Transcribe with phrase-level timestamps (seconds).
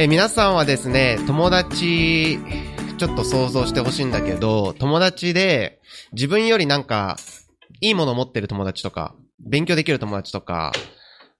[0.00, 2.38] え皆さんはですね、友達、
[2.98, 5.80] ちょっと想像してほしいんだけど、友達で、
[6.12, 7.16] 自分よりなんか、
[7.80, 10.70] いいもの持ってる友達とか、勉強できる友達とか、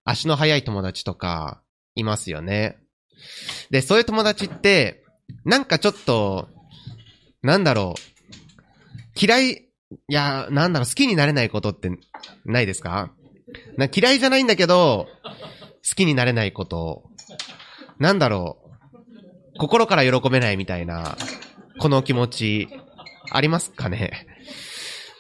[0.05, 1.63] 足の速い友達とか、
[1.95, 2.79] いますよね。
[3.71, 5.05] で、そういう友達って、
[5.45, 6.49] なんかちょっと、
[7.43, 8.01] なんだろう、
[9.25, 9.59] 嫌い、い
[10.09, 11.93] や、なんだろう、好きになれないことって
[12.45, 13.13] ないですか？
[13.77, 17.08] な嫌いじゃないんだけど、好きになれないこと、
[17.99, 18.59] なんだろ
[19.55, 21.17] う、心から喜べないみたいな、
[21.79, 22.69] この気持ち、
[23.31, 24.27] ありますかね？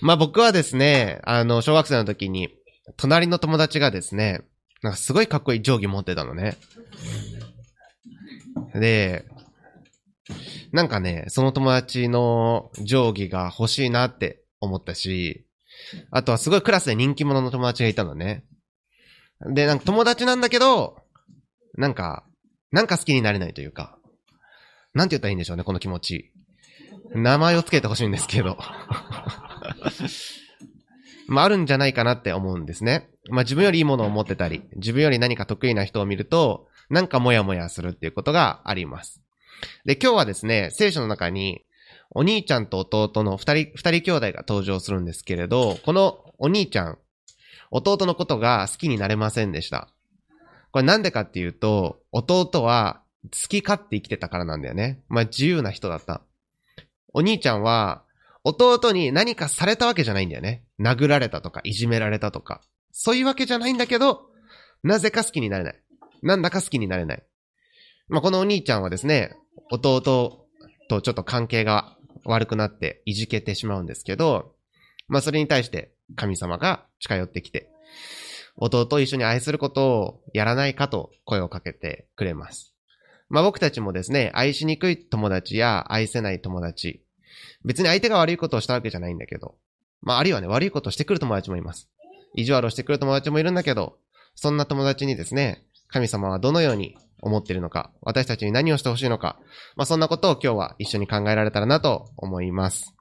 [0.00, 2.48] まあ僕はですね、あの、小学生の時に、
[2.96, 4.42] 隣の友達がですね、
[4.82, 6.56] なんかすごいかっこいい定規持ってたのね。
[8.74, 9.24] で、
[10.72, 15.46] なんかね、その友達の定規が欲しいなって思ったし、
[16.10, 18.44] あとはすごいクラスで人気者の友達がいたのね。
[19.40, 21.02] で、なんか友達なんだけど、
[21.76, 22.24] なんか、
[22.70, 23.98] なんか好きになれないというか、
[24.94, 26.32] なんて言ったらいいんでしょうね、この気持ち。
[27.14, 28.58] 名前をつけてほしいんですけど。
[31.28, 33.10] まあ、あるんじゃないかなって思うんですね。
[33.30, 39.20] まあ、自分よりいいものを持ってたり、自分より何か得意な人を見ると、なんかモヤモヤするっていうことがあります。
[39.84, 41.64] で、今日はですね、聖書の中に、
[42.10, 46.98] お兄ちゃんと弟の二人、二人兄弟が登場するんですけれど、このお兄ちゃん、
[47.70, 49.88] 弟のことが好きになれませんでした。
[50.78, 55.00] これなんでかっていうと、弟は好き勝手生きてたからなんだよね。
[55.08, 56.22] まあ自由な人だった。
[57.12, 58.04] お兄ちゃんは、
[58.44, 60.62] 弟に何かされたわけじゃないんだよね。
[60.78, 62.60] 殴られたとか、いじめられたとか。
[62.92, 64.30] そういうわけじゃないんだけど、
[64.84, 65.82] なぜか好きになれない。
[66.22, 67.24] なんだか好きになれない。
[68.06, 69.34] まあ、このお兄ちゃんはですね、
[69.72, 70.46] 弟と
[70.88, 74.54] ちょっと関係が悪くなっていじけてしまうんですけど、
[75.08, 77.68] まあ、それに対して神様が近寄ってきて、
[78.58, 82.74] 弟と一緒に愛することをやらないかと声をかけてくれます。
[83.28, 87.02] まあ、僕たちもですね、愛しにくい友達や愛せない友達、
[87.64, 89.54] 別に相手が悪いことをしたわけじゃないんだけど、
[90.02, 91.88] まあ、あるいはね、悪いことをしてくる友達もいます。
[92.34, 93.96] 意地悪をしてくる友達もいるんだけど、
[94.34, 99.38] そんな友達にですね、神様はどのように思っているのか、私たちに何をしてほしいのか、
[99.76, 102.97] まあ、そんなことを今日は一緒に考えられたらなと思います。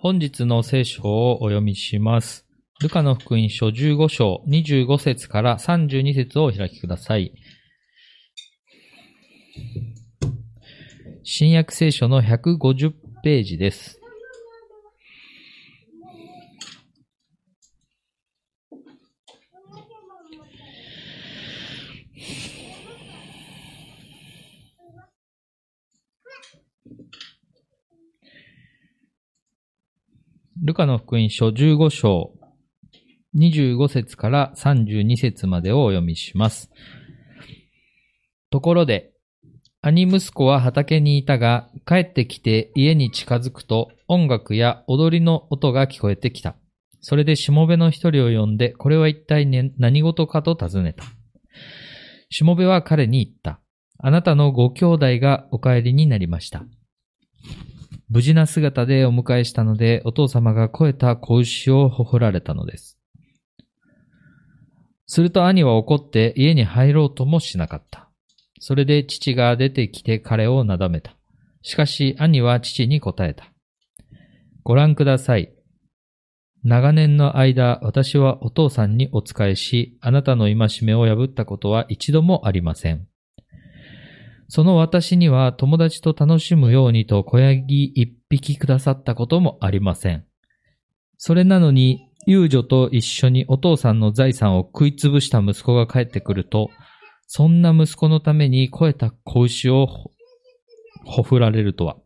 [0.00, 2.46] 本日の聖書をお読みします。
[2.80, 7.32] ルカの福音書15章25節から32節をお開きください。
[11.24, 12.92] 新約聖書の150
[13.24, 13.97] ページです。
[30.68, 32.34] ルカの福音書15章
[33.34, 36.70] 25節から32節までをお読みします。
[38.50, 39.12] ところで、
[39.80, 46.54] 兄息子は畑にいたが、帰ってきて家に近づくと音楽や踊りの音が聞こえてきた。
[47.00, 51.04] それでしもべの一人を呼んで、これは一体、ね、何事かと尋ねた。
[52.28, 53.62] しもべは彼に言った。
[53.98, 56.66] あなたのご兄弟がお帰りになりました。
[58.10, 62.98] 無事な姿でお迎えしたので、お父様が肥えた子牛をほほられたのです。
[65.06, 68.08] すると兄は怒って家に入ろうともしなかった。
[68.60, 71.16] それで父が出てきて彼をなだめた。
[71.62, 73.52] しかし兄は父に答えた。
[74.64, 75.52] ご覧ください。
[76.64, 83.06] 長年の間、私はお父さんにお仕えし、あなたの戒めを破ったことは一度もありません。
[84.48, 90.24] その私には友達と楽しむようにと小ヤギ一匹くださったこともありません。
[91.18, 96.70] それなのに、遊女と一緒にお父さんの財産を食いつぶした息子が帰ってくると、
[97.26, 100.12] そんな息子のために肥えた子牛をほ
[101.04, 101.96] ほふられるとは。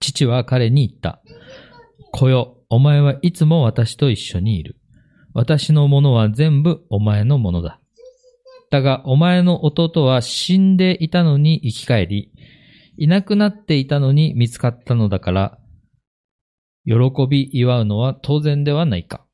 [0.00, 1.22] 父は彼に言った。
[2.12, 4.76] 子よ、お前はいつも私と一緒にいる。
[5.34, 7.80] 私のものは全部お前のものだ。
[8.70, 12.32] だが、お前の弟は死んでいたのに生き返り、
[12.96, 15.58] いなくなっていたのに見つかったのだから、
[16.84, 16.94] 喜
[17.28, 19.26] び祝うのは当然ではないか。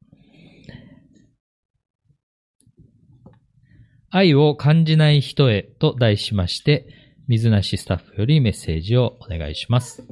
[4.10, 6.86] 愛を感じない人へと題しまして、
[7.28, 10.06] 水なしスタッフよりメッセージをお願いします。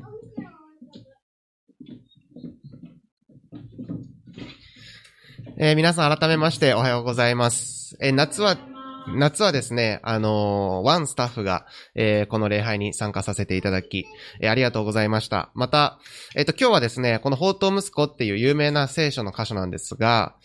[5.58, 7.99] えー皆さん改めましておはようございます。
[8.00, 8.69] えー夏は
[9.16, 14.06] 夏はですね、あのーワンスタッフが、えーこの礼拝に参加させていただき、
[14.40, 15.50] えーありがとうございました。
[15.54, 15.98] また、
[16.36, 20.36] えっ、と、今日はですね、この宝刀息子っていう有名な聖書の箇所なんですが、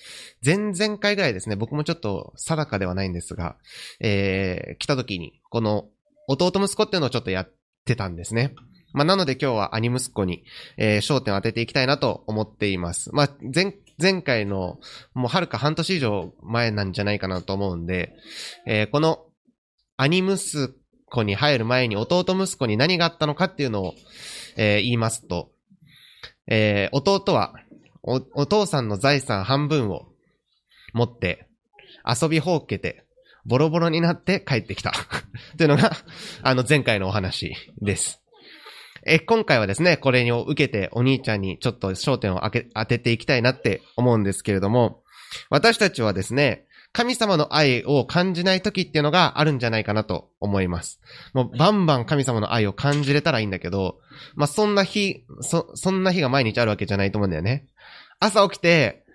[0.44, 3.56] 前々回ぐらいですね、僕もちょっと定かではないんですが、
[4.00, 5.86] えー来た時に、この
[6.28, 7.52] 弟息子っていうのをちょっとやっ
[7.86, 8.56] てたんですね。
[8.94, 10.44] まあ、なので今日は兄息子に、
[10.78, 13.14] えー焦点を当てていきたいなと思っています。
[13.14, 14.80] まあ、前、前回の、
[15.14, 18.14] もうはるか半年以上前なんじゃないかなと思うんで、
[18.66, 19.26] えーこの
[19.98, 20.74] 兄息
[21.06, 23.94] 子に入る前に弟息子に何があったのかっていうのを、
[24.58, 25.52] えー言いますと、
[26.48, 27.54] えー弟は
[28.04, 30.08] お、お父さんの財産半分を
[30.94, 31.48] 持って、
[32.06, 33.06] 遊びほうけて、
[33.46, 34.92] ボロボロになって帰ってきた。
[35.58, 35.92] というのが、
[36.42, 38.22] あの前回のお話です。
[39.06, 45.04] え、今回はですね、これを受けてお兄ちゃんにちょっと焦点を当て当てていきたいなって思うんですけれども、
[45.50, 51.02] 私たちはですね、神様の愛を感じない時っていうのがあるんじゃないかなと思います。
[51.34, 54.00] もうバンバン神様の愛を感じれたらいいんだけど、
[54.36, 57.68] まあ、そんな日、そ、そんな日が毎日あるわけじゃないと思うんだよね。
[58.20, 59.06] 朝起きて、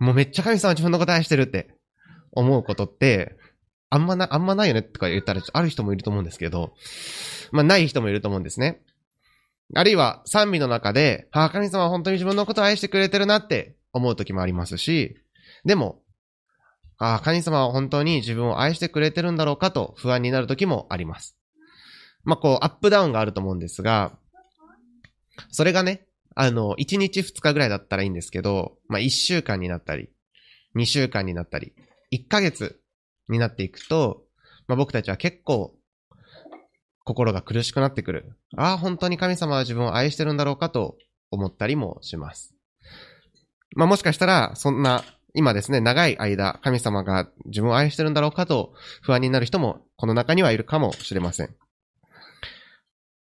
[0.00, 1.68] もうめっちゃ神様自分のこと愛してるって
[2.32, 3.36] 思うことって、
[3.90, 6.74] あんまな、あんまないよねとか言ったら、ある人もいると思うんですけど、
[7.52, 8.82] まあ、ない人もいると思うんですね。
[9.74, 15.16] あるいは、賛美の中で、ああ、神様は本当に自分のことを愛してくれてるなって思う時もありますし、
[15.64, 16.02] でも、
[16.98, 21.36] ああ、神様は本当に自分を愛してくれてるんだろうかと不安になる時もあります。
[22.24, 24.18] まあ、こう、アップダウンがあると思うんですが、
[25.50, 30.10] それがね、あの、1日2日ぐらいだったらいいんですけど、まあ、1週間になったり、
[30.76, 31.72] 2週間になったり、
[32.12, 32.77] 1ヶ月
[33.28, 34.22] になっていくと、
[34.66, 35.74] まあ、僕たちは結構、
[37.04, 38.36] 心が苦しくなってくる。
[38.56, 40.98] ああ、本当に神様は自分を愛してるんだろうかと
[41.30, 42.54] 思ったりもします。
[43.74, 45.04] まあ、もしかしたら、そんな、
[45.34, 51.54] 今ですね、長い間、神様が自分を愛してるんだろうかと不安になる人も、この中にはいるかもしれません。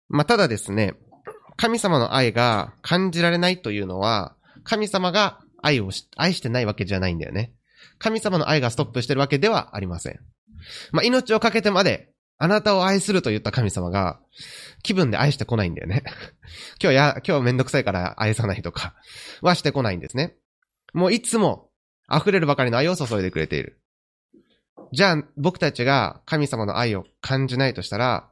[0.09, 0.95] まあ、ただですね、
[1.57, 7.53] 神様の愛が感じられないというのは、神様が愛をし愛してないわけじゃないんだよね。
[7.99, 10.21] 神様の愛がストップしてるわけではありません。
[10.93, 14.21] まあ、命をかけてまで、あなたを愛すると言った神様が、
[14.83, 16.03] 気分で愛してこないんだよね。
[16.83, 18.95] 今日や、今日めんどくさいから愛さないとか、
[19.41, 20.37] はしてこないんですね。
[20.93, 21.71] もういつも
[22.13, 23.81] 溢れるばかりの愛を注いでくれている。
[24.93, 28.29] じゃあ、僕たちが神様の愛を感じないとしたら、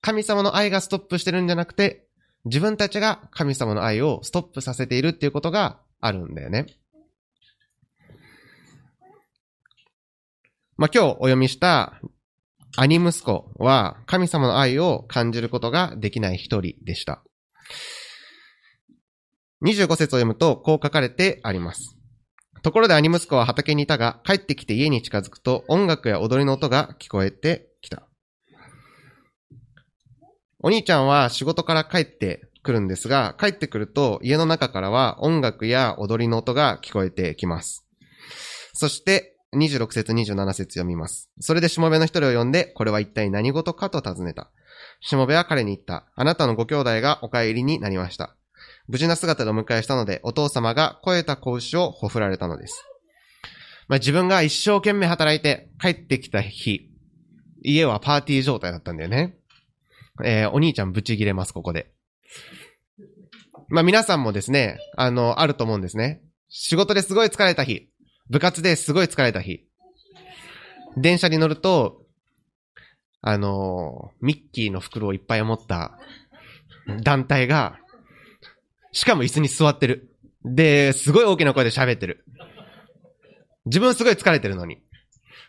[0.00, 2.06] 神様の愛がストップしてるんじゃなくて、
[2.44, 6.66] 自分たちが神様の愛をストップさせているっていうことがあるんだよね。
[10.78, 12.00] まあ、今日お読みした
[12.76, 17.24] 兄息子は神様の愛を感じることができない一人でした。
[19.66, 21.96] 25節を読むとこう書かれてあります。
[22.62, 28.06] ところで兄息子は畑にいたが、帰ってきて家に近づくと音楽や踊りの音が聞こえてきた。
[30.60, 37.84] お兄ちゃんは仕事から帰ってくるんですが、帰ってくると家の中からは音楽や踊りの音が聞こえてきます。
[38.74, 41.30] そして、26節27節読みます。
[41.40, 44.50] それでしもべの一人を呼んで、これは一体何事かと尋ねた。
[45.00, 46.06] しもべは彼に言った。
[46.14, 48.36] あなたのご兄弟がお帰りになりました。
[48.88, 52.84] 無事な姿でお迎えしたので、お父様が肥えた子牛をほふられたのです。
[53.88, 56.90] まあ、自分が一生懸命働いて帰ってきた日、
[57.62, 59.36] 家はパーティー状態だったんだよね。
[60.24, 61.92] えーお兄ちゃんブチ切れます、ここで。
[63.68, 66.22] まあ、皆さんもですね、あの、あると思うんですね。
[66.48, 67.88] 仕事ですごい疲れた日。
[68.30, 69.64] 部活ですごい疲れた日。
[70.96, 72.02] 電車に乗ると、
[73.22, 75.98] あのーミッキーの袋をいっぱい持った
[77.02, 77.78] 団体が、
[78.92, 80.14] しかも椅子に座ってる。
[80.44, 82.24] で、すごい大きな声で喋ってる。
[83.66, 84.82] 自分すごい疲れてるのに。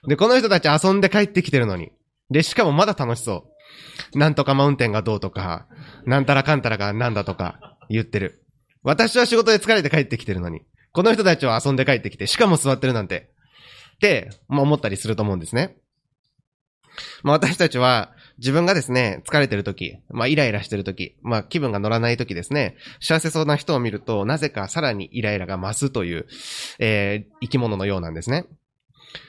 [0.08, 1.92] で、この人たち遊んで帰ってきてるのに。
[2.30, 3.50] で、しかもまだ楽しそ
[4.14, 4.18] う。
[4.18, 5.68] なんとかマウンテンがどうとか、
[6.06, 8.46] なんたらかんたらがなんだとか言ってる。
[8.84, 10.62] 私は仕事で疲れて帰ってきてるのに。
[10.92, 13.30] この人たちは遊んで帰ってきて、しかも座ってるなんて。
[13.96, 15.78] って、まあ思ったりすると思うんですね。
[17.24, 26.28] まあ私たちは自分がですね、疲れてる時、まあイライラしてる時、まあ気分が乗らない時ですね、幸せそうな人を見ると、なぜかさらにイライラが増すという、
[26.80, 28.46] えー生き物のようなんですね。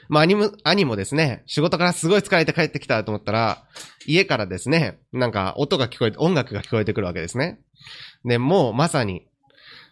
[0.09, 3.65] まあ兄も、兄もですね、仕事からすごい疲れて帰ってきたと思ったら、
[4.05, 7.59] 家からですね、なんか音が聞こえて、音楽が聞こえてくるわけですね。
[8.23, 9.27] で、もうまさに、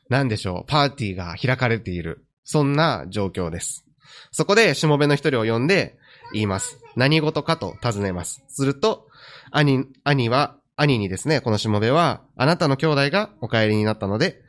[0.09, 2.25] なんでしょう、パーティーが開かれている。
[2.43, 3.85] そんな状況です。
[4.31, 5.97] そこで、しもべの一人を呼んで、
[6.33, 6.79] 言います。
[6.95, 8.43] 何事かと尋ねます。
[8.47, 9.07] すると、
[9.51, 14.41] 兄、兄は、兄にですね、このしもべは、あなたの兄弟がお帰りになったので、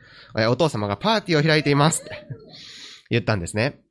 [0.49, 2.27] お父様がパーティーを開いていますって
[3.09, 3.81] 言ったんですね。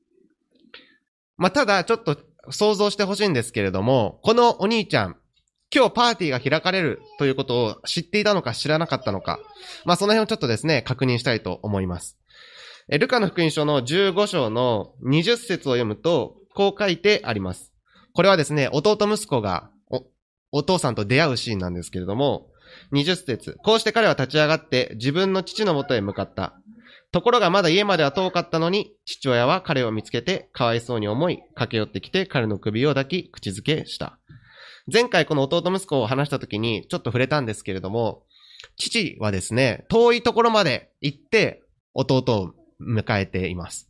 [1.37, 2.19] まあ、ただ、ちょっと
[2.51, 5.17] 想像してほしいんですけれども、このお兄ちゃん、
[5.73, 9.39] 今日パーティーが開かれるということを知っていたのか知らなかったのか。
[9.85, 12.19] まあ、その辺をちょっとですね、確認したいと思います。
[12.89, 17.73] え、ルカの福音書の15章の20節を読むと、こう書いてあります。
[18.15, 20.05] これはですね、弟息子がお、
[20.51, 22.49] お父さんと出会うシーンなんですけれども、
[22.93, 26.55] 20節こうして彼は立ち上がって自分の父の元へ向かった。
[27.13, 34.19] ところがまだ家までは遠かったのに、父親は彼を見つけて、かわいそうに思い、駆け寄ってきて彼の首を抱き、口づけした。
[34.93, 38.25] 前回この弟息子を話した時にちょっと触れたんですけれども、
[38.77, 41.63] 父はですね、遠いところまで行って
[41.95, 43.89] 弟を迎えています。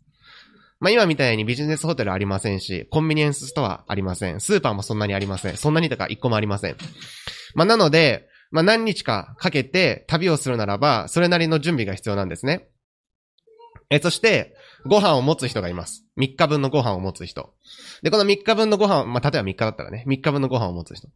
[0.80, 4.40] まあ今みたいにビジネスホテルありませんし、コンビニエンスストアありません。
[4.40, 5.56] スーパーもそんなにありません。
[5.56, 6.76] そんなにとか一個もありません。
[7.54, 12.68] まあなので、まあ何日かかけて旅をするならば、それなりの準備が必要なんですね。
[13.90, 14.54] え、そして、
[14.86, 16.04] ご飯を持つ人がいます。
[16.18, 17.52] 3日分のご飯を持つ人。
[18.02, 21.08] で、この3日分のご飯、まあ、例えば3日だったらね、3日分のご飯を持つ人。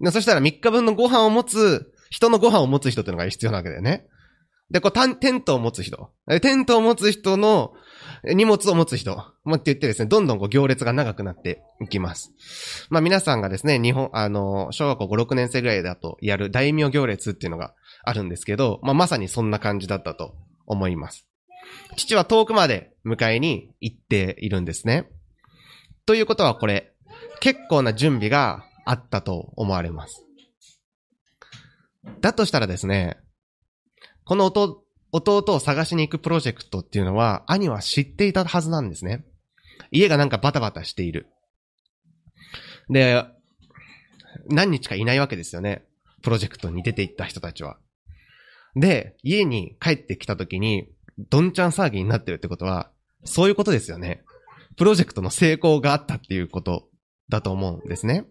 [0.00, 4.06] で、そしたら3日分のご飯を持つ、人のご飯を持つ人っていうのが必要なわけだよね。
[4.70, 6.10] で、こう、テントを持つ人。
[6.40, 7.74] テントを持つ人の
[8.24, 9.22] 荷物を持つ人。
[9.44, 12.32] ま、って言ってですね、どんどんこう行列が長くなっていきます。
[12.88, 20.34] まあ、皆さんがですね、日本、あの、小学校5、6年生ぐらいだとやる大名行列っていうのがあるんですけど、まあ、まさにそんな感じだったと
[20.66, 21.26] 思います。
[21.96, 25.10] 父は遠くまで迎えに行っているんですね。
[26.06, 26.92] ということはこれ、
[27.40, 30.24] 結構な準備があったと思われます。
[32.20, 33.18] だとしたらですね、
[34.24, 39.24] この弟を探しに行くプロジェクトっていうのは、兄は知っていたはずなんですね。
[39.90, 41.28] 家がなんかバタバタしている。
[42.88, 43.24] で、
[44.48, 45.84] 何日かいないわけですよね。
[46.22, 47.78] プロジェクトに出て行った人たちは。
[48.74, 50.88] で、家に帰ってきた時に、
[51.18, 52.90] どんちゃん騒ぎになってるってことは、
[53.24, 54.24] そういうことですよね。
[54.76, 56.88] プロジェクトの成功があったっていうこと
[57.28, 58.26] だと思うんですね。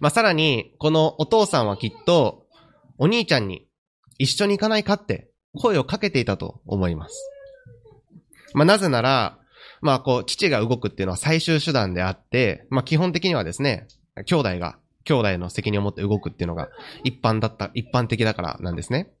[0.00, 2.46] まあ、さらに、このお父さんはきっと、
[2.98, 3.68] お兄ちゃんに
[4.18, 7.30] 一緒に行かないかって声をかけていたと思います。
[8.54, 9.38] まあ、なぜなら、
[9.80, 13.86] まあ、こう、父が動くっていうのは最終手段であって、まあ、基本的にはですね、
[14.26, 16.68] 兄弟が、兄弟の責任を持って動くっていうのが
[17.02, 19.12] 一般だった、一般的だからなんですね。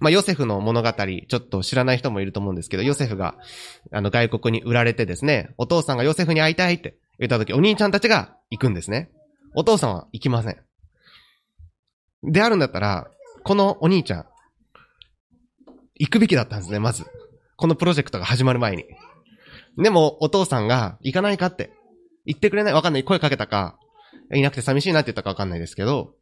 [0.00, 3.36] まあ、ヨセフの物語、ちょっと知らない人もいると思うんですけど、ヨセフが、
[3.92, 9.10] あの、外国に売られてですね、お父さんがヨセフに会いたいって言った時、お兄ちゃんたちが行くんですね。
[9.54, 10.58] お父さんは行きません。
[12.22, 13.08] であるんだったら、
[13.42, 14.26] このお兄ちゃん、
[15.94, 17.06] 行くべきだったんですね、まず。
[17.56, 18.84] このプロジェクトが始まる前に。
[19.78, 21.70] でも、お父さんが、行かないかって、
[22.26, 23.04] 言ってくれないわかんない。
[23.04, 23.78] 声かけたか、
[24.34, 26.14] いなくて寂しいなって言ったかわかんないですけど、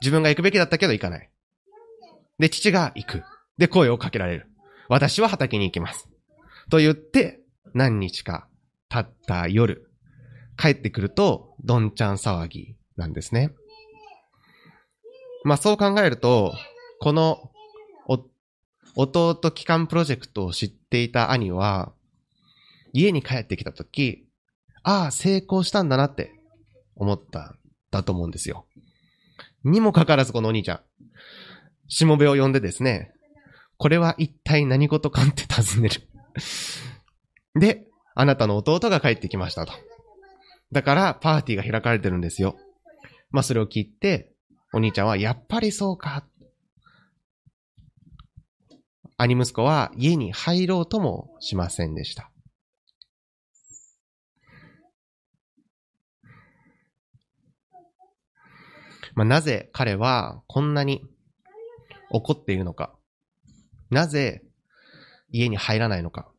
[0.00, 1.30] 自分が行くべきだったけど行かない。
[2.38, 3.22] で、父が行く。
[3.56, 4.50] で、声をかけられる。
[4.88, 6.08] 私は畑に行きます。
[6.70, 7.40] と言って、
[7.74, 8.48] 何日か
[8.88, 9.90] 経った夜、
[10.56, 13.52] 帰ってくると、どんちゃん騒ぎなんですね。
[15.44, 16.54] まあそう考えると、
[17.00, 17.50] この、
[18.96, 21.92] 弟帰還プロジェクトを知っていた兄は、
[22.92, 24.26] 家に帰ってきたとき、
[24.82, 26.32] ああ、成功したんだなって
[26.96, 27.58] 思ったん
[27.90, 28.66] だと思うんですよ。
[29.62, 30.80] にもかかわらずこのお兄ちゃん、
[31.88, 33.12] しもべを呼んでですね、
[33.78, 36.02] これは一体何事かって尋ねる。
[37.58, 39.72] で、あなたの弟が帰ってきましたと。
[40.72, 42.56] だから、パーティーが開かれてるんですよ。
[43.30, 44.32] まあ、それを聞いて、
[44.72, 46.26] お兄ちゃんは、やっぱりそうか。
[49.16, 52.30] 兄息子は家に入ろうともしませんでした。
[59.14, 61.04] まあ、なぜ彼はこんなに
[62.10, 62.94] 怒っているのか。
[63.90, 64.42] なぜ
[65.30, 66.30] 家に入らないのか。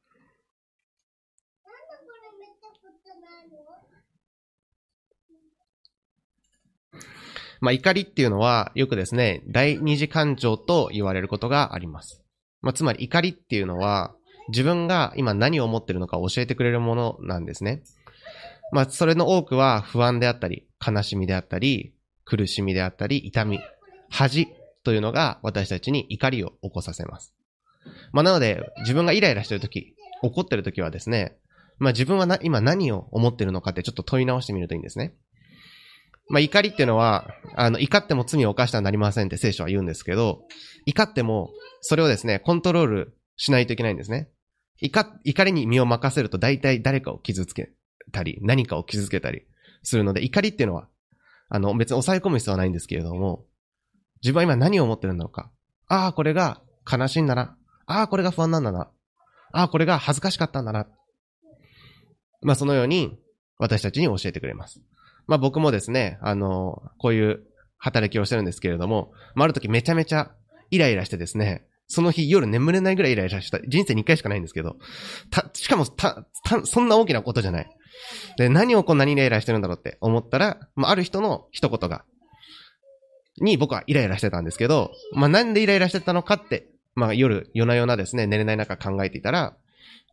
[7.61, 12.23] まあ、怒りっていうのはよくですね、第二次感情と言われることがあります。
[12.61, 14.15] まあ、つまり怒りっていうのは
[14.49, 17.83] 自分が今何を思ってるのか教えてくれるものなんですね。
[18.71, 23.59] まあ、それの多くは不安であったり、悲しみであったり、苦しみであったり、痛み、
[24.09, 24.47] 恥
[24.83, 27.33] というのが私たちに怒りを起こさせます。
[28.12, 31.38] まあ、なので、自分がイライラしてるとき、怒ってるときはですね、
[31.77, 35.15] まあ、自分はな今何を思ってるのかってちょっと問い直してみるといいんですね。
[36.29, 40.43] まあ、怒りっていうのは、あの、怒っても罪を犯してはなりませんって聖書は言うんですけど、
[40.86, 41.50] 怒っても、
[41.81, 44.29] それをですね、コントロールしないといけないんですね。
[44.81, 47.71] 怒、怒りに身を任せると大体誰かを傷つけ
[48.12, 49.43] たり、何かを傷つけたり
[49.81, 50.88] するので、怒りっていうのは、
[51.50, 53.45] あの、別に抑え込む必要はないんですけれども、
[54.21, 55.51] 自分は今何を思ってるのか。
[55.88, 56.61] ああ、これが
[56.91, 57.57] 悲しいんだな。
[57.85, 58.89] ああ、これが不安なんだな。
[59.51, 60.88] ああ、これが恥ずかしかったんだな。
[62.41, 63.19] まあそのように
[63.57, 64.81] 私たちに教えてくれます。
[65.27, 67.43] まあ僕もですね、あの、こういう
[67.77, 70.31] 働きをしてるんですけれども、まあある時めちゃめちゃ
[70.71, 73.59] イライラしてですね、その日夜眠れないぐらいイライラした。
[73.67, 74.77] 人生に一回しかないんですけど、
[75.31, 77.69] た、しかもた、た、そんな大きなことじゃない。
[78.38, 82.05] で、何をこんなにイライラしてるんだろうって思ったら、まあある人の一言が、
[83.43, 89.55] に僕はイライラしてたんですけど、まあなんでイライラしてたのかって、まあ夜、夜な夜なですね、寝れない中考えていたら、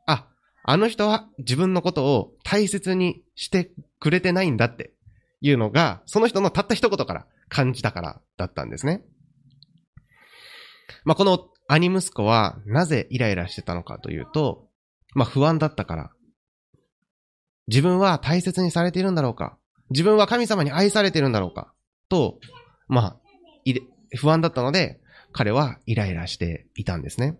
[0.06, 0.26] あ、
[0.62, 4.92] あの人は自分のことを大切にしてくれてないんだって
[5.40, 9.02] いうのが、その人のたった一言から感じたからだったんですね。
[11.04, 14.68] まあ、この兄息子はなぜイライラしてたのかというと、
[15.14, 16.10] まあ、不安だったから。
[17.68, 19.58] 自分は大切にされているんだろうか
[19.90, 21.72] 自分は神様に愛されているんだろうか
[22.08, 22.38] と、
[22.88, 23.16] まあ、
[23.64, 23.74] い
[24.16, 25.00] 不安だったので、
[25.32, 27.36] 彼はイライラしていたんですね。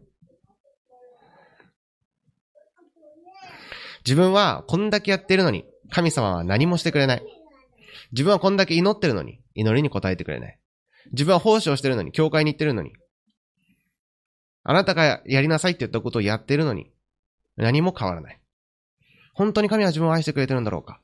[4.05, 7.23] 自分はこんだけやってるのに、神様は何もしてくれない。
[8.13, 10.59] 自分はこんだけ祈ってるのに、祈りに応えてくれない。
[11.13, 12.93] 自分は奉仕をしてるのに、教会に行ってるのに。
[14.63, 16.93] あなたがやりなさいって言ったことをやってるのに、
[17.57, 18.41] 何も変わらない。
[19.33, 21.01] 本当に神は自分を愛してくれてるんだろうか。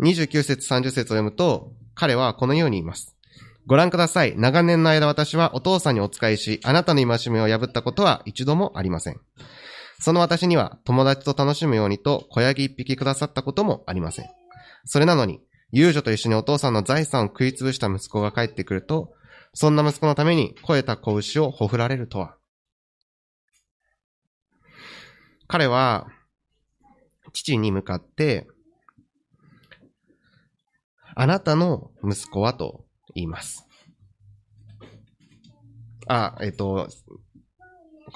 [0.00, 3.16] 29節30節を読むと、彼はこのように言います。
[3.66, 4.34] ご覧ください。
[4.36, 9.20] 長年の間私はお父さんにお仕えし、あなたの戒めを破ったことは一度もありません。
[10.00, 14.26] その私には友達と楽しむようにと小ヤギ一匹くださったこともありません。
[14.86, 15.40] それなのに、
[15.72, 19.12] 遊女と一緒にお父さんの財産を食い潰した息子が帰ってくると、
[19.52, 22.36] そんな息子のために肥えた子牛をほふられるとは。
[25.46, 26.06] 彼は、
[27.32, 28.48] 父に向かって、
[31.14, 33.66] あなたの息子はと言います。
[36.06, 36.88] あ、えっと、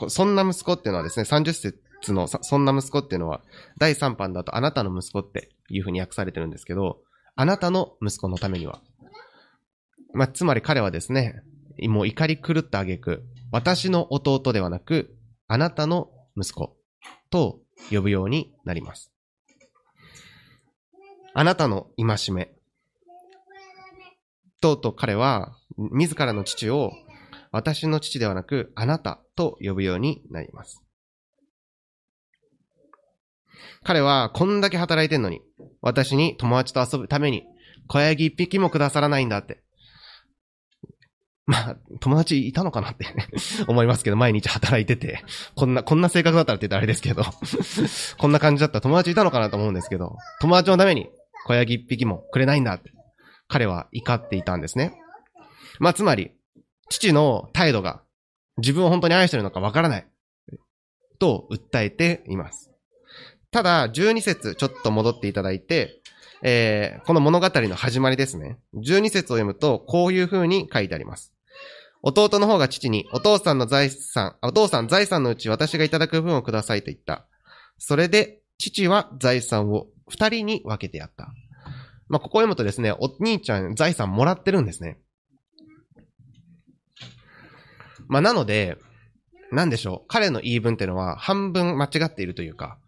[0.08, 3.42] そんな息子っていうのはですね、30節のそんな息子っていうのは、
[3.78, 7.00] 第3版だとあなたの息子っていうふうに訳されてるんですけど、
[7.36, 8.80] あなたの息子のためには。
[10.12, 11.42] まあ、つまり彼はですね、
[11.88, 15.16] もう怒り狂った挙句、私の弟ではなく、
[15.48, 16.76] あなたの息子
[17.30, 19.12] と呼ぶようになります。
[21.34, 22.53] あなたの戒め。
[24.64, 26.92] とうと彼は、自らの父を
[27.52, 30.82] 私の父ではなく、あなたと呼ぶようになります。
[33.82, 35.42] 彼は、こんだけ働いてんのに、
[35.82, 37.44] 私に友達と遊ぶために、
[37.88, 39.62] 小ヤギ一匹もくださらないんだって。
[41.44, 43.04] まあ、友達いたのかなって
[43.68, 45.22] 思いますけど、毎日働いてて、
[45.56, 47.22] こんな、こんな性格だったらって言ったらあれですけど
[48.16, 51.10] こんな感じだったら友達いたのかなと思うんですけど、友達のために
[51.44, 52.93] 小ヤギ一匹もくれないんだって、
[53.54, 55.00] 彼は怒っていたんですね。
[55.78, 56.32] まあ、つまり、
[56.90, 58.02] 父の態度が
[58.56, 60.06] 自分を本当に愛してるのかわからない。
[61.20, 62.72] と訴えています。
[63.52, 66.02] ただ、12節ちょっと戻っていただいて、
[66.42, 68.58] えー、この物語の始まりですね。
[68.74, 71.32] 12節を読むと、こういう風に書いてあります。
[72.02, 77.28] 弟の方が父に、お父さんの財産、お父さん財産のうち私がいただく分をくださいと言った。
[77.78, 81.32] それで、父は財産を二人に分けてやった。
[82.08, 84.98] まあ、ここ読むとですね、お兄ちゃん財産もらってるんですね。
[88.08, 88.76] まあ、なので、
[89.50, 90.08] なんでしょう。
[90.08, 92.78] 彼の言い分っていうのは半分間違っているというか、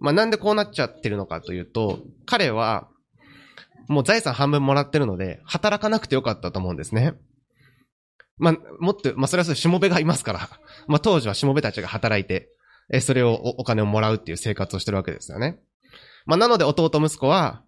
[0.00, 2.88] まあ、なんでこうなっちゃってるのかというと、彼は、
[3.88, 7.14] もう財産半分もらってるので、働かなくてよかったと思うんですね。
[8.38, 10.50] まあ、もっと、まあ、それはそう、しもべがいますから。
[10.86, 12.50] まあ、当時はしもべたちが働いて、
[12.90, 15.58] え、それをお金をもらうっていう生活をしてるわけですよね。
[16.26, 17.62] まあ、なので弟息子は、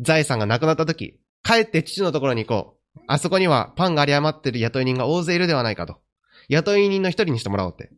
[0.00, 3.00] 財産がなくなった時、帰って父のところに行こう。
[3.06, 6.00] あそこにはパンがあり余ってる雇い人が大勢いるではないかと。
[6.48, 7.90] 雇い人の一人にしてもらおうって。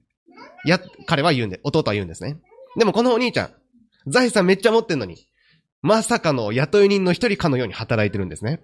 [0.65, 2.39] や、彼は言うんで、弟は言うんですね。
[2.77, 3.55] でもこのお兄ちゃん、
[4.07, 5.27] 財産めっちゃ持ってんのに、
[5.83, 8.61] まさかの雇い人の一人かのように働いてるんですね。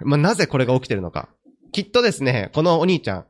[0.00, 1.28] まあ、なぜこれが起きてるのか。
[1.70, 3.26] きっとですね、このお兄ちゃん、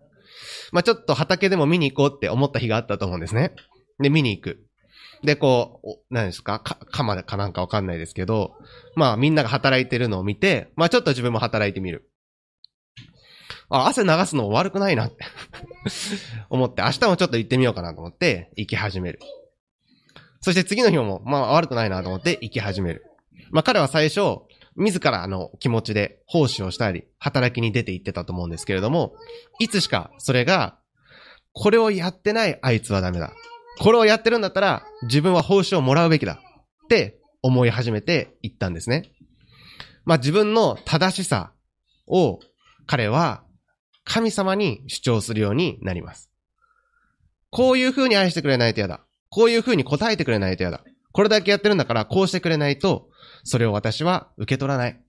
[0.73, 3.53] まあ、ちょっと畑でも見に行こうって思った日があったと思うんですね。
[4.01, 4.67] で、見に行く。
[5.25, 6.59] で、こう、何ですか？
[6.61, 8.55] か、かまかなんかわかんないですけど、
[8.97, 12.11] まあみんなが働いてるのを見て、まあちょっと自分も働いてみる。
[13.69, 15.25] あ、汗流すの悪くないなって
[16.51, 19.21] 思って、明日もちょっと行ってみようかなと思って行き始める。
[20.41, 23.05] そして次の日も、まあ悪くないなと思って行き始める。
[23.51, 24.41] まあ彼は最初、
[24.75, 29.15] 自らの気持ちで奉仕をしたり、働きに出て行ってたと思うんですけれども、
[29.61, 30.79] いつしかそれが、
[31.53, 33.33] これをやってないあいつはダメだ。
[33.79, 36.41] これをやってるんだったら、自分は報酬をもらうべきだ。
[36.85, 39.13] って思い始めていったんですね。
[40.05, 41.53] まあ自分の正しさ
[42.07, 42.41] を
[42.87, 43.45] 彼は
[44.05, 46.31] 神様に主張するようになります。
[47.51, 49.01] こういう風に愛してくれないと嫌だ。
[49.31, 50.83] こういう風に答えてくれないと嫌だ。
[51.13, 53.09] これだけやってるんだから、こうしてくれないと、
[53.45, 55.01] それを私は受け取らない。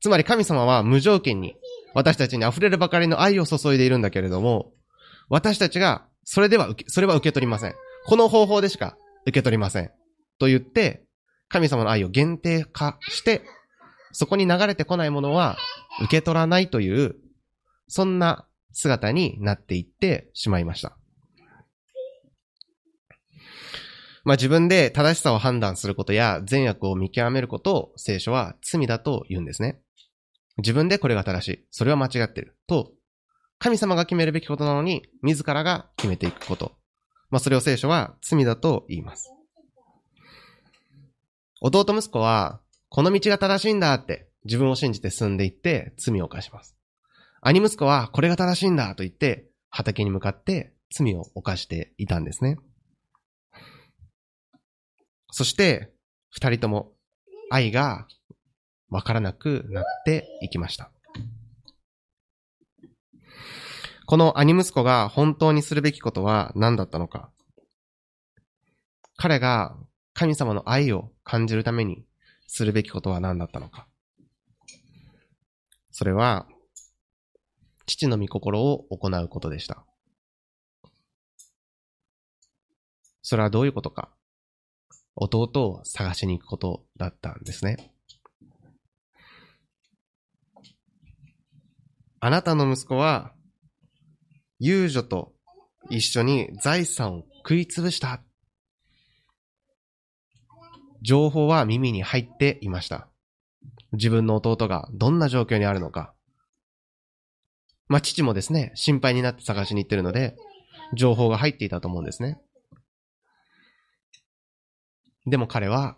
[0.00, 1.56] つまり神様は無条件に
[1.94, 4.72] 私たちに溢れるばかりの愛を注いでいるんだけれども、
[5.28, 7.74] 私たちがそれでは受け、それは受け取りません。
[8.06, 9.90] この方法でしか受け取りません。
[10.38, 11.02] と言って、
[11.48, 13.42] 神様の愛を限定化して、
[14.12, 15.56] そこに流れてこないものは
[15.98, 17.16] 受け取らないという、
[17.88, 20.96] そんな姿になっていってしまいました。
[24.22, 29.80] まあ自分で正しさを判断することや善悪を見極めることを聖書は罪だと言うんですね。
[30.58, 31.66] 自分でこれが正しい。
[31.72, 32.56] それは間違ってる。
[32.68, 32.92] と、
[33.60, 36.72] 神様が決めるべきことなのに、自らが決めていくこと。
[37.28, 39.30] まあそれを聖書は罪だと言います。
[41.60, 46.74] 弟息子は、この道が正しいんだって自分を信じて進んでいって罪を犯します。
[47.42, 52.56] 兄息子はこれが正しいんだと言って畑に向かって罪を犯していたんですね。
[55.30, 55.92] そして、
[56.30, 56.92] 二人とも
[57.50, 58.08] 愛が
[58.88, 60.90] わからなくなっていきました。
[64.10, 67.30] この兄息子が本当にするべきことは何だったのか。
[69.16, 69.76] 彼が
[70.14, 72.04] 神様の愛を感じるために
[72.48, 73.86] するべきことは何だったのか。
[75.92, 76.48] それは、
[77.86, 79.86] 父の御心を行うことでした。
[83.22, 84.10] それはどういうことか。
[85.14, 87.94] 弟を探しに行くことだったんですね。
[92.18, 93.34] あなたの息子は、
[94.60, 95.32] 遊女と
[95.88, 98.22] 一緒に財産を食いつぶした。
[101.00, 103.08] 情報は耳に入っていました。
[103.92, 106.12] 自分の弟がどんな状況にあるのか。
[107.88, 110.36] まあ、父もですね、心配になって探しに行ってるので、
[110.94, 112.38] 情報が入っていたと思うんですね。
[115.26, 115.96] でも彼は、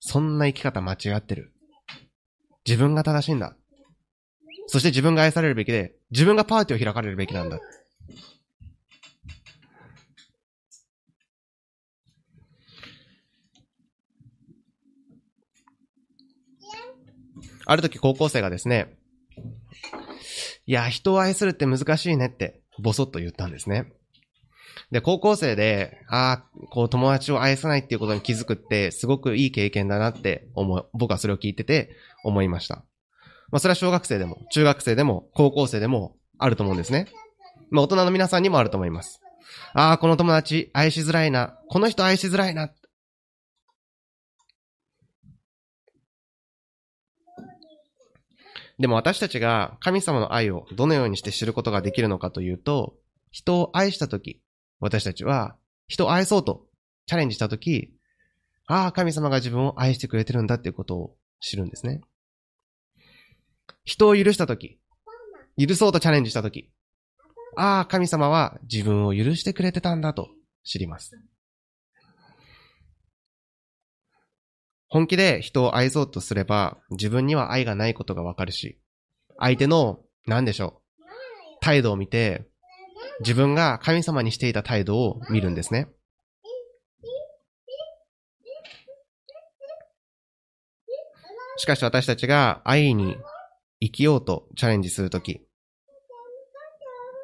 [0.00, 1.52] そんな生き方間違ってる。
[2.66, 3.56] 自分が正しいんだ。
[4.68, 7.58] そして自分が愛されるべきで、自分がパーティーを開かれるべきなんだ。
[17.64, 18.98] ある時高校生がですね、
[20.66, 23.92] いや、人を愛するって難しいねって、ボソッと言ったんですね。
[24.90, 31.90] で、高校生で、ああ、こう友達を愛さないっていうことに気づくって、すごくいい経験だなって思う、僕はそれを聞いてて
[32.22, 32.84] 思いました。
[33.50, 37.06] まあそれは小学生でも、中学生でも、高校生でもあると思うんですね。
[37.70, 39.20] まあ大人の皆さんにもあると思います。
[39.72, 41.58] ああ、この友達愛しづらいな。
[41.68, 42.72] この人愛しづらいな。
[48.78, 52.94] でも私たちが神様の愛をどのようにして知ることができるのかというと、
[53.30, 54.40] 人を愛したとき、
[54.80, 55.56] 私たちは
[55.88, 56.66] 人を愛そうと
[57.06, 57.92] チャレンジしたとき、
[58.66, 62.02] ああ、神様が自分を愛してくれてるんだっていうことを知るんですね。
[63.84, 64.78] 人を許したとき、
[65.58, 66.70] 許そうとチャレンジしたとき、
[67.56, 70.28] ああ、神様は自分を許してくれてたんだと
[70.64, 71.18] 知ります。
[74.88, 78.80] 本気で人を愛そうとすれば、自分には愛がないことがわかるし、
[79.38, 81.04] 相手の、何でしょう、
[81.60, 82.46] 態度を見て、
[83.20, 85.88] 自分が神様にしていた態度を見るんですね。
[91.56, 93.16] しかし私たちが愛に
[93.80, 95.40] 生きようとチャレンジするとき、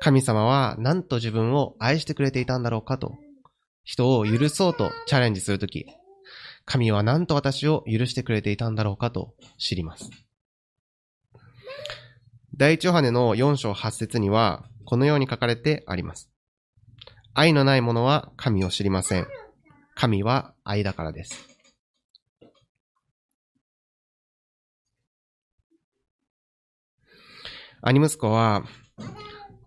[0.01, 3.17] 神様は何と自分を愛してくれていたんだろうかと、
[3.85, 5.87] 人を許そうとチャレンジするとき、
[6.65, 10.11] 神は何と私を許してくれていたんだろうかと知ります。
[12.57, 16.31] 第一ヨハネの4章8節には、このように書かれてあります。
[17.35, 19.27] 愛のない者は神を知りません。
[19.97, 21.54] 神は愛だからです。
[27.87, 28.65] 兄息子は、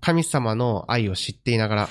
[0.02, 1.90] 神様の愛を知っていながら、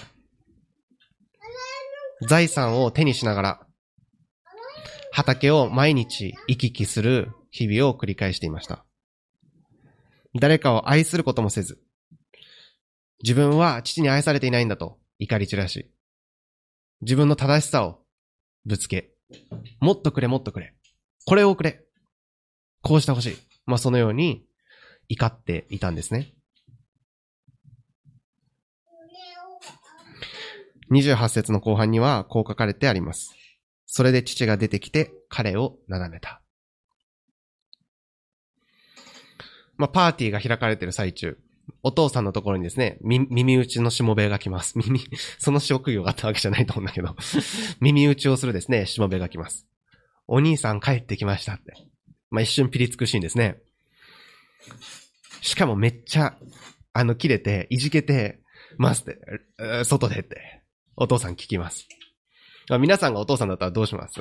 [2.28, 3.66] 財産を手にしながら、
[5.12, 8.84] 畑を毎日行き来する日々を繰り返していました。
[10.34, 11.80] 誰かを愛することもせず、
[13.22, 15.88] 自分は父に愛されていないんだと怒り散らし、
[17.02, 18.00] 自分の正しさを
[18.64, 19.12] ぶつけ、
[19.78, 20.74] もっとくれもっとくれ、
[21.24, 21.84] これをくれ、
[22.82, 23.36] こうしてほしい。
[23.64, 24.44] まあそのように
[25.08, 26.32] 怒っていたんですね。
[30.90, 33.34] 28節の後半にはこう書かれてあります。
[33.86, 36.42] それで父が出てきて彼をなだめた。
[39.76, 41.36] まあ、パーティーが開かれている最中、
[41.82, 44.74] お父さんのところにですね、耳打ちのしもべが来ます。
[44.78, 45.00] 耳、
[45.38, 47.14] その職業があったわけじゃないと思うんだけど、
[47.80, 49.66] 耳打ちをするですね、しもべが来ます。
[50.26, 51.74] お兄さん帰ってきましたって。
[52.30, 53.58] まあ、一瞬ピリつくシーンですね。
[55.40, 56.36] しかもめっちゃ、
[56.92, 58.40] あの、切れて、いじけて、
[58.78, 60.62] ますって、外でって、
[60.96, 61.86] お父さん聞きます。
[62.68, 64.20] まあ、皆さんがお父さんだったらどうします？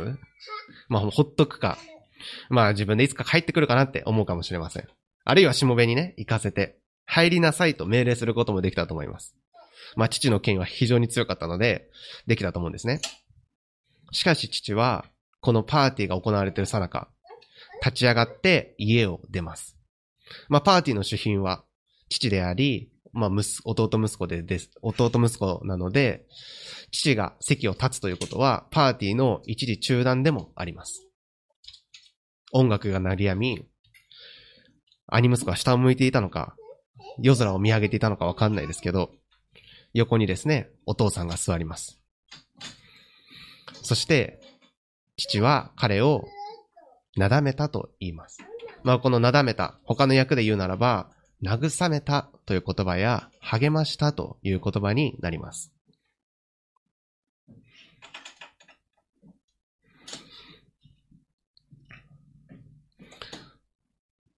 [0.88, 1.78] まあ、ほっとくか。
[2.50, 4.88] まあ、自分でいつか帰ってくるかなって思うかもしれません。
[5.24, 9.36] あるいはしもべにね、行かせて、入りなさいと命令することもできたと思います。
[9.96, 11.90] まあ、父の権威は非常に強かったので、
[12.28, 13.02] できたと思うんですね。
[14.12, 15.06] しかし父は、
[15.42, 17.10] このパーティーが行われているさなか、
[17.84, 19.75] 立ち上がって家を出ます。
[20.50, 21.64] まあ、パーティーの主賓は、
[22.10, 24.72] 父であり、まあ、息弟息子でです。
[24.82, 26.26] 弟息子なので、
[26.92, 31.08] 父が席を立つということは、パーティーの一時中断でもあります。
[32.52, 33.66] 音楽が鳴りやみ、
[35.08, 36.56] 兄息子は下を向いていたのか、
[37.20, 39.12] 夜空を見上げていたのかわかんないですけど、
[39.94, 42.02] 横にですね、お父さんが座ります。
[43.82, 44.42] そして、
[45.16, 46.26] 父は彼を
[47.16, 48.40] なだめたと言います。
[48.86, 51.10] まあ、このなだめた、他の訳で言うならば、
[51.42, 55.74] 慰めたという言葉や、励ましたという言葉になります。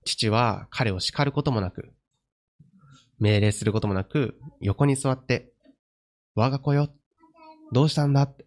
[0.06, 1.92] 父は彼を叱ることもなく、
[3.20, 5.52] 命令することもなく、横に座って、
[6.36, 6.90] 我が子よ、
[7.74, 8.22] どうしたんだ？
[8.22, 8.47] って。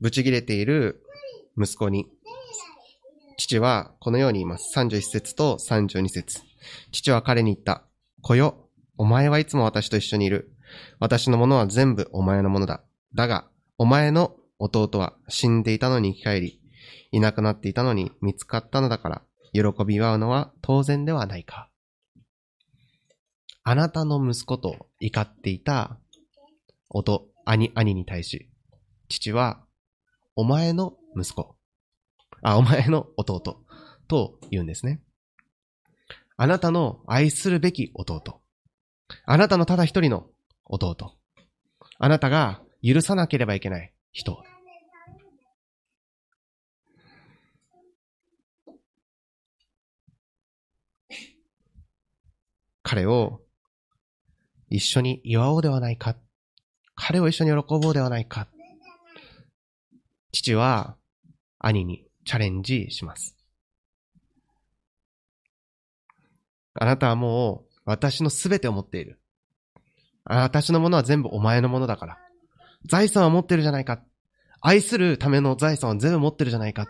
[0.00, 1.02] ぶち切れている
[1.58, 2.06] 息子に、
[3.38, 4.78] 父はこのように言います。
[4.78, 6.40] 31節と32節
[6.92, 7.84] 父は彼に言った。
[8.22, 10.50] 子よ、お前はいつも私と一緒にいる。
[10.98, 12.82] 私のものは全部お前のものだ。
[13.14, 16.60] だが、お前の弟は死んでいたのに生き返り、
[17.12, 21.70] いなくなっていたのに見つかったのだから、喜び祝うのは当然ではないか。
[23.62, 25.98] あなたの息子と怒っていた、
[26.88, 28.48] おと、兄、兄に対し、
[29.08, 29.65] 父は、
[30.38, 31.56] お前の息子、
[32.42, 33.40] あ、お前の弟、
[34.06, 35.00] と言うんですね。
[36.36, 38.42] あなたの愛するべき弟。
[39.24, 40.26] あなたのただ一人の
[40.66, 41.14] 弟。
[41.98, 44.42] あなたが許さなければいけない人。
[52.82, 53.40] 彼を
[54.68, 56.14] 一緒に祝おうではないか。
[56.94, 58.48] 彼を一緒に喜ぼうではないか。
[60.36, 60.96] 父は
[61.58, 63.34] 兄にチャレンジします。
[66.74, 69.18] あなたはもう私のすべてを持っている。
[70.24, 72.18] 私のものは全部お前のものだから。
[72.84, 74.02] 財産は持ってるじゃないか。
[74.60, 76.86] 愛するための財産は全部持ってるじゃないか。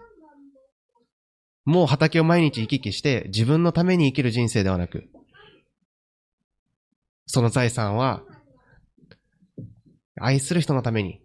[1.65, 5.09] もう畑を毎日行き来して自分のために生きる人生ではなく、
[7.27, 8.23] その財産は
[10.21, 11.21] 愛する人のために、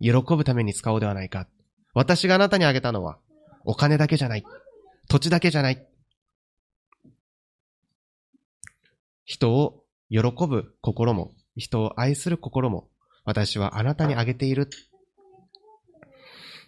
[0.00, 1.46] 喜ぶために使おうではないか。
[1.94, 3.18] 私があなたにあげたのは
[3.64, 4.44] お金だけじゃない。
[5.08, 5.86] 土地だけじゃない。
[9.24, 12.88] 人を喜ぶ心も、人を愛する心も、
[13.24, 14.68] 私はあなたにあげている。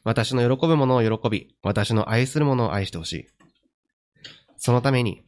[0.04, 3.26] 私の喜ぶものを喜び、私の愛するものを愛してほしい。
[4.56, 5.22] そのために、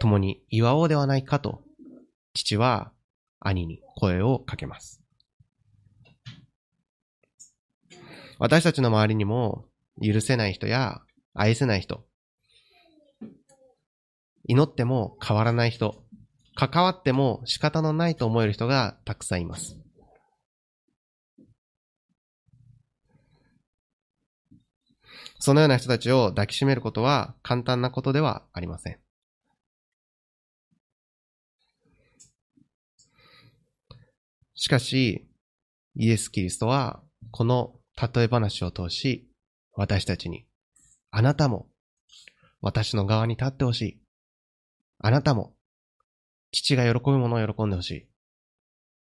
[0.00, 1.62] 共に祝おうではないかと、
[2.34, 2.92] 父は
[3.40, 5.01] 兄に声をかけます。
[8.42, 9.66] 私たちの周りにも、
[10.02, 11.00] 許せない人や
[11.32, 12.04] 愛せない人、
[14.44, 16.02] 祈っても変わらない人、
[16.56, 19.78] 関わっても仕方のないと思える人がたくさんいます。
[25.38, 28.98] そのような人たちを抱きしめることは簡単なことではありません。
[34.56, 35.28] しかし、
[35.94, 39.30] イエス・キリストはこの例え話を通し、
[39.74, 40.46] 私たちに、
[41.10, 41.68] あなたも
[42.60, 44.02] 私の側に立ってほしい。
[44.98, 45.54] あなたも
[46.52, 48.08] 父が喜ぶものを喜んでほしい。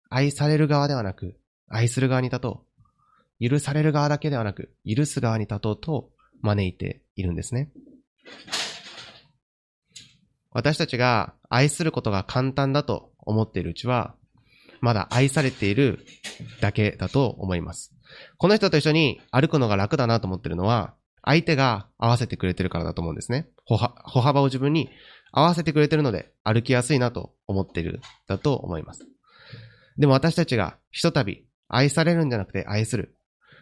[0.08, 2.64] 愛される側ではなく、愛する側に立と
[3.40, 3.48] う。
[3.48, 6.10] 許される側だけではなく、許す側に立とうと
[6.42, 7.70] 招いているんですね。
[10.52, 14.14] 私たちが愛することが簡単だと思っているうちは、
[14.80, 16.04] まだ愛されている
[16.60, 17.94] だけだと思います。
[18.38, 23.48] この人と一緒に歩くのが楽だなと思ってるのは、相手が合わせてくれてるからだと思うんですね。
[23.66, 24.88] 歩幅を自分に
[25.32, 29.06] 合わせてくれてるので歩きやすいなと思ってるだと思います。
[29.98, 33.16] でも私たちがひとたび愛されるんじゃなくて愛する。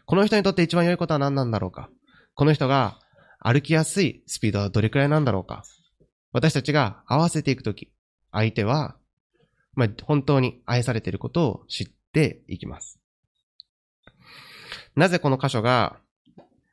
[0.06, 1.90] この人にとって一番良いことは何なんだろうか
[2.34, 2.98] この人が
[3.40, 5.64] 歩きやすいスピードはどれくらいなんだろうか。
[6.32, 7.90] 私たちが合わせていくとき、
[8.32, 8.96] 相手は、
[9.74, 12.98] まあ、本当に愛されていることを知っていきます。
[14.98, 16.00] なぜこの箇所が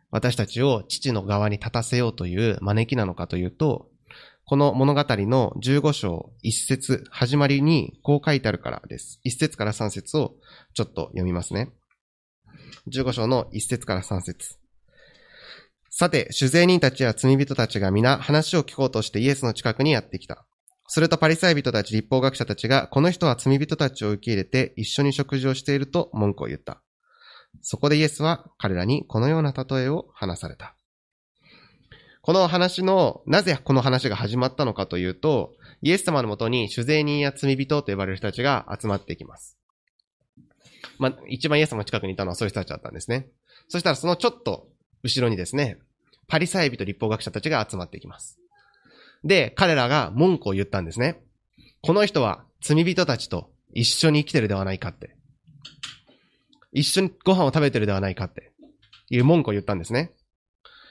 [0.10, 3.88] 私たちを父の側に立たせようという招きなのかというと、
[4.48, 9.20] この物語の15章1節始まりにこう書いてあるからです。
[9.26, 10.34] 1節から3節を
[10.74, 11.70] ちょっと読みますね。
[12.92, 14.56] 15章の1節から3節
[15.92, 20.48] さて、主税人たちや罪人たちが皆話を聞こうとしてイエスの近くにやってきた。
[20.88, 26.82] するとパリサイ人たち立法学者たちが、この人は罪人たちを受け入れて一緒に食事をしていると文句を言った。
[27.62, 30.76] そこでイエスは彼らにこのような例えを話された。
[32.22, 39.58] この話の、なぜこの話が始まったのかというと、イエス様のもとに主税人や罪人と呼ばれる人たちが集まってきます。
[40.98, 43.28] まあ、一番イエス様の近くにいたのはそういう人たちだったんですね。
[43.68, 44.68] そしたらそのちょっと
[45.04, 45.78] 後ろにですね、
[46.28, 48.40] パリサイ人立法学者たちが集まってきます。
[49.24, 51.22] で、彼らが文句を言ったんですね。
[51.82, 55.16] この人は罪人たちと一緒に生きてるではないかって。
[56.76, 58.52] 一緒にご飯を食べてるではないかって
[59.10, 60.12] いう文句を言ったんですね。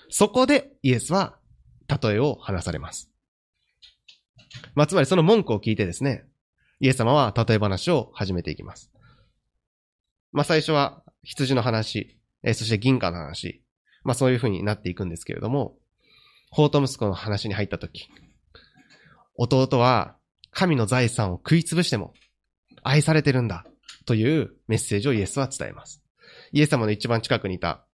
[0.08, 1.36] そこでイエスは
[1.88, 3.10] 例えを話されます。
[4.74, 6.24] まあ、つまりその文句を聞いてですね、
[6.80, 8.90] イエス様は例え話を始めていきます。
[10.32, 13.62] まあ、最初は羊の話、えーそして銀貨の話、
[14.04, 15.76] まあ、そういう風になっていくんですけれども、
[16.50, 18.08] 法と息子の話に入ったとき、
[19.36, 20.16] 弟は
[20.50, 22.14] 神の財産を食いつぶしても
[22.82, 23.66] 愛されてるんだ
[24.04, 26.02] というメッセージをイエスは伝えます。
[26.52, 27.84] イエス様の一番近くにいた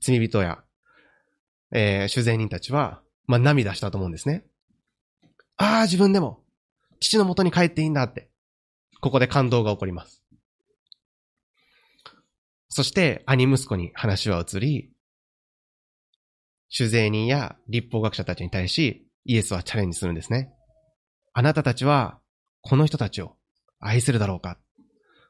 [0.00, 0.58] 罪人や、
[1.72, 4.44] えー、主税人たちは、まあ、涙したと思うんですね。
[5.56, 6.42] ああ、自分でも
[7.00, 8.30] 父の元に帰っていいんだって。
[9.00, 10.22] ここで感動が起こります。
[12.68, 14.92] そして、兄息子に話は移り、
[16.68, 20.52] 主税人や立法学者たちに対し、イエスはチャレンジするんですね。
[21.32, 22.20] あなたたちは、
[22.62, 23.36] この人たちを
[23.78, 24.58] 愛するだろうか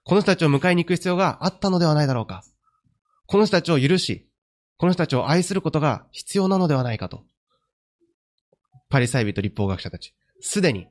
[0.08, 2.42] この人たちを迎えに行く必要があったのではないだろうか
[3.26, 4.26] この人たちを許し、
[4.78, 7.24] この人たちを愛することが必要なのではないかと。
[8.88, 10.88] パリサイ人立法学者たち、すでに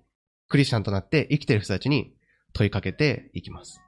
[0.49, 2.13] クリスチャンとなって生きている人たちに
[2.53, 3.81] 問いかけていきます。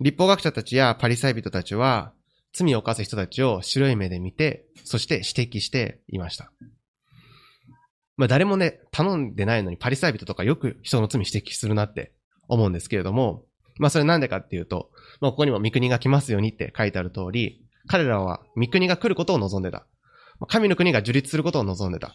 [0.00, 2.14] 立法学者たちやパリサイ人たちは、
[2.54, 6.50] 罪を犯す人たちを白い目で見て、そして指摘していました。
[8.16, 12.14] まあ誰もね、頼んでないのにパリサイ人とかよく人の罪指摘するなって
[12.52, 13.44] 思うんですけれども、
[13.78, 19.86] まあそれなんでかっていうと、まあここにも御国が来ますようにって書いてある通り、彼らは御国が来ることを望んでた。
[20.48, 22.14] 神の国が樹立することを望んでた。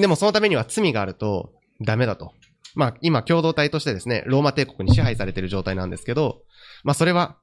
[0.00, 2.32] でもそのためには罪があるとダメだと。
[2.74, 6.42] まあ今共同体としてですね、ローマ帝国に支配されている状態なんですけど、
[6.84, 7.38] まあそれは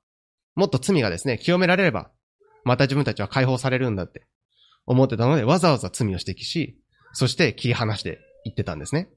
[0.56, 2.12] もっと罪がですね、清められれば、
[2.64, 4.28] また自分たちは解放されるんだって
[4.86, 6.80] 思ってたので、わざわざ罪を指摘し、
[7.14, 9.10] そして切り離して言ってたんですね。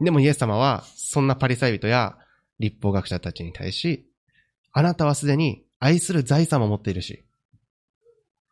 [0.00, 2.16] でもイエス様は、そんなパリサイ人や
[2.58, 4.06] 立法学者たちに対し、
[4.72, 7.24] あなたはすでに愛する財産も持っているし、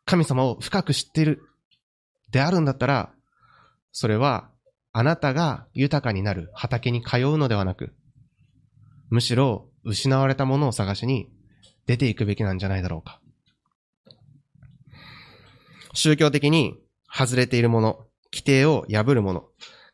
[0.05, 1.43] 神様を深く知っている
[2.31, 3.13] であるんだったら、
[3.93, 4.51] それは
[4.93, 7.95] あなたが豊かになる畑に通うのではなく、
[9.11, 11.31] むしろ失われたものを探しに
[11.87, 13.21] 出ていくべきなんじゃないだろうか。
[15.95, 16.79] 宗教的に
[17.11, 19.49] 外れているもの、規定を破るもの、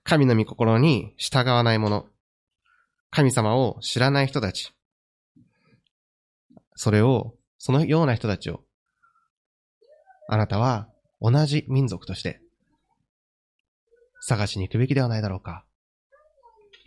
[0.08, 2.06] 神の御心に従わないもの、
[3.10, 4.72] 神様を知らない人たち、
[6.76, 8.62] それを、そのような人たちを、
[10.26, 10.88] あなたは
[11.20, 12.40] 同じ民族として
[14.22, 15.66] 探しに行くべきではないだろうか。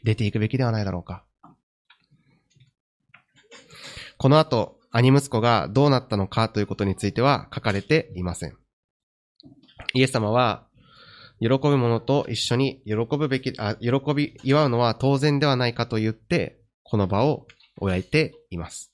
[0.03, 1.23] 出ていくべきではないだろうか。
[4.17, 8.57] この後、兄息子がどうなったのかということについては書かれていません。
[9.93, 10.67] イエス様は、
[11.41, 17.47] 喜ぶ者と一緒に喜ぶべき、あ、喜び、祝うのは当然ではないかと言って、この場を
[17.79, 18.93] 終えています。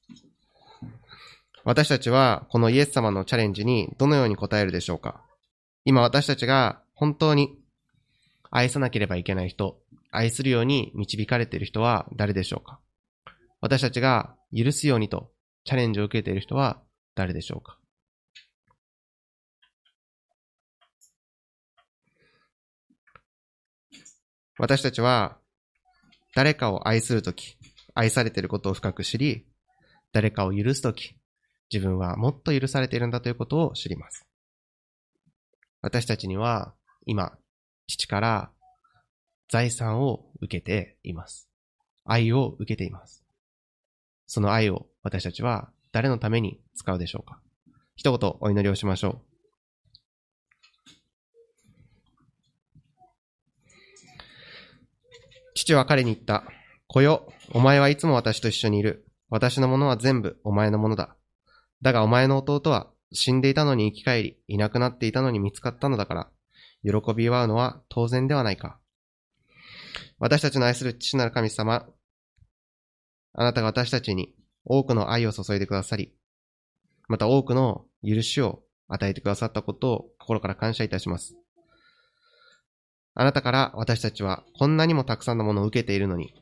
[1.65, 5.21] 私たちは、このイエス様のチャレンジにどのように答えるでしょうか？
[5.83, 7.59] 今私たちが本当に
[8.49, 9.77] 愛さなければいけない人、
[10.09, 12.79] 愛するように導かれている人は誰でしょうか？
[13.59, 15.31] 私たちが許すようにと
[15.65, 16.79] チャレンジを受けている人は
[17.13, 17.77] 誰でしょうか？
[24.57, 25.37] 私たちは
[26.35, 27.57] 誰かを愛するとき、
[27.93, 29.45] 愛されていることを深く知り、
[30.13, 31.15] 誰かを許すとき、
[31.71, 34.25] 自分はもっと許されているんだということを知ります。
[35.81, 36.73] 私たちには
[37.05, 37.37] 今、
[37.87, 38.51] 父から
[39.49, 41.49] 財産を受けています。
[42.05, 43.23] 愛を受けています。
[44.27, 47.39] その愛を私たちは誰のために使うでしょうか
[47.95, 49.26] 一言お祈りをしましょう。
[55.67, 56.45] 父は彼に言った。
[56.87, 59.05] 子よ、お前はいつも私と一緒にいる。
[59.29, 61.17] 私のものは全部お前のものだ。
[61.81, 66.31] だがお前の弟は死んでいたのに生き返り、いなくなっていたのに見つかったのだから、
[66.83, 68.79] 喜び祝うのは当然ではないか。
[70.19, 71.85] 私たちの愛する父なる神様、
[73.33, 76.13] あなたが私たちに多くの愛を注いでくださり、
[77.09, 81.35] また多くの許しを与えてくださったことを心から感謝いたします。
[83.19, 86.35] あなたから私たちはこんなにもたくさんのものを受けているのに、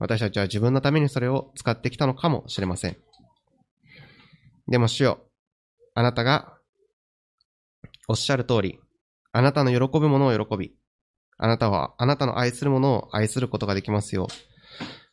[0.00, 2.96] 私たちは自分のためにそれを使ってきたのかもしれません。
[4.66, 5.20] でも主よ、
[5.94, 6.58] あなたが
[8.08, 8.80] おっしゃる通り、
[9.30, 10.74] あなたの喜ぶものを喜び、
[11.38, 14.26] あなたはあなたの愛するものを愛することができますよう、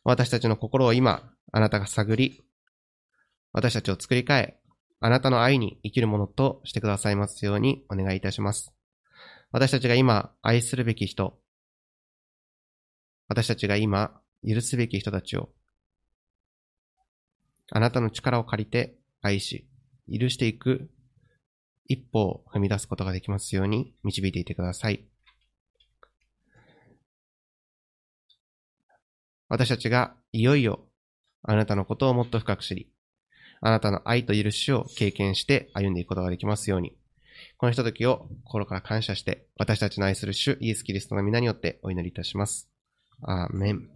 [0.02, 2.42] 私たちの心を今、あなたが探り、
[3.52, 4.58] 私たちを作り変え、
[4.98, 8.74] あなたの愛に生きるものとしてくださいますようにお願いいたします。
[9.52, 11.38] 私たちが今愛するべき人、
[13.28, 15.50] 私たちが今許すべき人たちを、
[17.70, 19.68] あなたの力を借りて愛し、
[20.10, 20.90] 許していく
[21.86, 25.06] 一歩を踏み出すことができますように導いていてください。
[29.50, 30.88] 私たちがいよいよ
[31.42, 32.90] あなたのことをもっと深く知り、
[33.60, 36.96] あなたの愛と許しを経験して歩んでいくことができますように、
[37.56, 42.68] このひとときを心から感謝して、私たちの愛する主イエス・キリストの皆によってお祈りいたします。
[43.22, 43.88] アーメン。